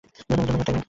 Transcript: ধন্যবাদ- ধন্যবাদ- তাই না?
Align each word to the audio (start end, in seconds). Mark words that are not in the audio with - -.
ধন্যবাদ- 0.27 0.45
ধন্যবাদ- 0.49 0.59
তাই 0.67 0.73
না? 0.75 0.79